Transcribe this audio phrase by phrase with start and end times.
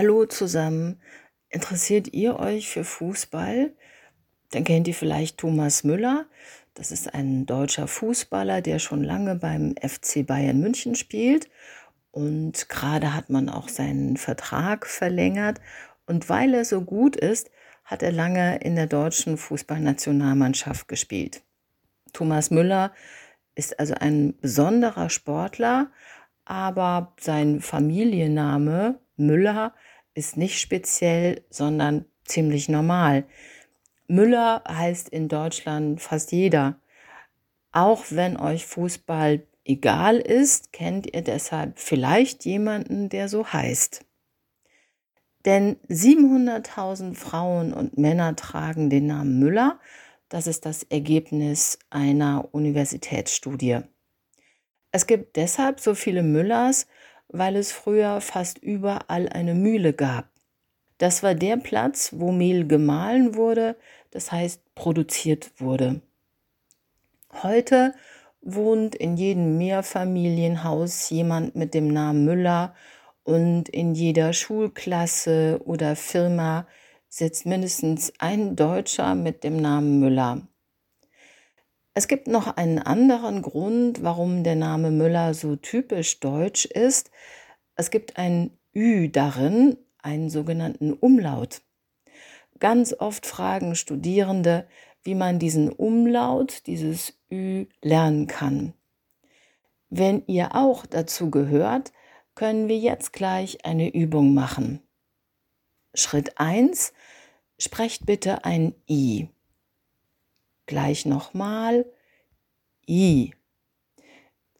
[0.00, 1.00] Hallo zusammen.
[1.48, 3.72] Interessiert ihr euch für Fußball?
[4.52, 6.26] Dann kennt ihr vielleicht Thomas Müller.
[6.74, 11.50] Das ist ein deutscher Fußballer, der schon lange beim FC Bayern München spielt.
[12.12, 15.60] Und gerade hat man auch seinen Vertrag verlängert.
[16.06, 17.50] Und weil er so gut ist,
[17.82, 21.42] hat er lange in der deutschen Fußballnationalmannschaft gespielt.
[22.12, 22.92] Thomas Müller
[23.56, 25.90] ist also ein besonderer Sportler,
[26.44, 29.74] aber sein Familienname Müller
[30.14, 33.24] ist nicht speziell, sondern ziemlich normal.
[34.06, 36.80] Müller heißt in Deutschland fast jeder.
[37.72, 44.04] Auch wenn euch Fußball egal ist, kennt ihr deshalb vielleicht jemanden, der so heißt.
[45.44, 49.78] Denn 700.000 Frauen und Männer tragen den Namen Müller.
[50.28, 53.80] Das ist das Ergebnis einer Universitätsstudie.
[54.90, 56.86] Es gibt deshalb so viele Müllers,
[57.28, 60.28] weil es früher fast überall eine Mühle gab.
[60.98, 63.76] Das war der Platz, wo Mehl gemahlen wurde,
[64.10, 66.00] das heißt produziert wurde.
[67.42, 67.94] Heute
[68.40, 72.74] wohnt in jedem Mehrfamilienhaus jemand mit dem Namen Müller
[73.22, 76.66] und in jeder Schulklasse oder Firma
[77.08, 80.42] sitzt mindestens ein Deutscher mit dem Namen Müller.
[81.98, 87.10] Es gibt noch einen anderen Grund, warum der Name Müller so typisch deutsch ist.
[87.74, 91.60] Es gibt ein Ü darin, einen sogenannten Umlaut.
[92.60, 94.68] Ganz oft fragen Studierende,
[95.02, 98.74] wie man diesen Umlaut, dieses Ü, lernen kann.
[99.90, 101.92] Wenn ihr auch dazu gehört,
[102.36, 104.84] können wir jetzt gleich eine Übung machen.
[105.94, 106.92] Schritt 1.
[107.58, 109.30] Sprecht bitte ein I.
[110.68, 111.90] Gleich nochmal
[112.86, 113.32] I.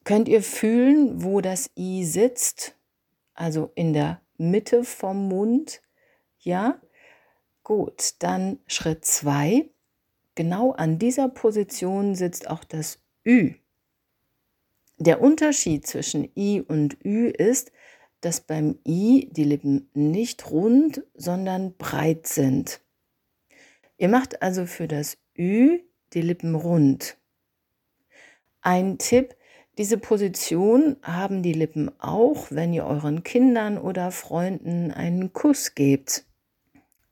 [0.04, 2.74] Könnt ihr fühlen, wo das I sitzt?
[3.34, 5.82] Also in der Mitte vom Mund?
[6.38, 6.80] Ja?
[7.62, 9.68] Gut, dann Schritt 2.
[10.34, 13.52] Genau an dieser Position sitzt auch das Ü.
[14.97, 17.70] Der Unterschied zwischen I und Ü ist,
[18.22, 22.80] dass beim I die Lippen nicht rund, sondern breit sind.
[23.98, 25.80] Ihr macht also für das Ü
[26.12, 27.16] die Lippen rund.
[28.60, 29.34] Ein Tipp,
[29.78, 36.24] diese Position haben die Lippen auch, wenn ihr euren Kindern oder Freunden einen Kuss gebt.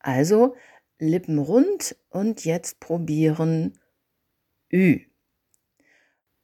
[0.01, 0.57] Also
[0.99, 3.79] Lippen rund und jetzt probieren
[4.73, 5.01] Ü.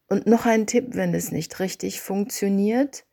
[0.08, 3.06] Und noch ein Tipp, wenn es nicht richtig funktioniert.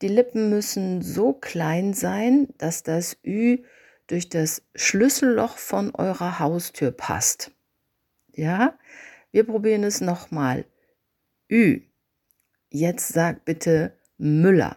[0.00, 3.64] Die Lippen müssen so klein sein, dass das Ü
[4.06, 7.50] durch das Schlüsselloch von eurer Haustür passt.
[8.36, 8.78] Ja,
[9.32, 10.66] wir probieren es nochmal.
[11.50, 11.80] Ü.
[12.70, 14.76] Jetzt sag bitte Müller.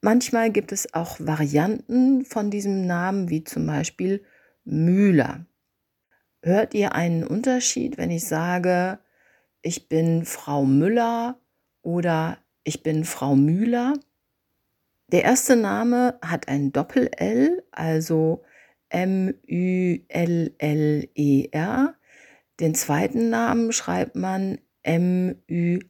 [0.00, 4.24] Manchmal gibt es auch Varianten von diesem Namen, wie zum Beispiel
[4.64, 5.46] Müller.
[6.42, 8.98] Hört ihr einen Unterschied, wenn ich sage,
[9.62, 11.38] ich bin Frau Müller
[11.82, 13.94] oder ich bin Frau Müller?
[15.12, 18.42] Der erste Name hat ein Doppel-L, also
[18.88, 20.00] M-Ü-L-L-E-R.
[22.60, 25.88] Den zweiten Namen schreibt man M-Ü-H-L-E-R.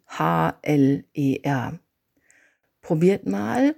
[2.81, 3.75] Probiert mal.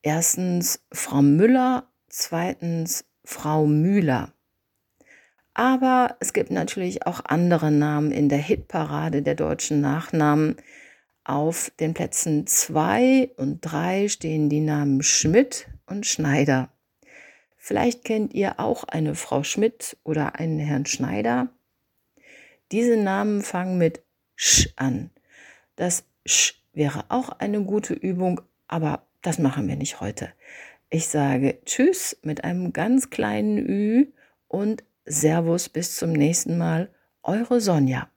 [0.00, 4.32] Erstens Frau Müller, zweitens Frau Müller.
[5.52, 10.56] Aber es gibt natürlich auch andere Namen in der Hitparade der deutschen Nachnamen.
[11.24, 16.70] Auf den Plätzen 2 und 3 stehen die Namen Schmidt und Schneider.
[17.58, 21.50] Vielleicht kennt ihr auch eine Frau Schmidt oder einen Herrn Schneider.
[22.70, 24.02] Diese Namen fangen mit
[24.36, 25.10] Sch an.
[25.76, 30.32] Das Sch wäre auch eine gute Übung, aber das machen wir nicht heute.
[30.90, 34.06] Ich sage Tschüss mit einem ganz kleinen Ü
[34.48, 36.90] und Servus bis zum nächsten Mal.
[37.22, 38.08] Eure Sonja.